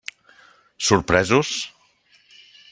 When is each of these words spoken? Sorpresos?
Sorpresos? 0.87 1.51